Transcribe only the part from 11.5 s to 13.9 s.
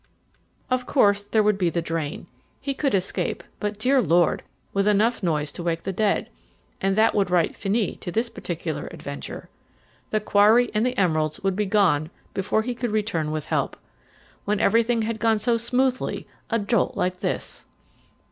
be gone before he could return with help.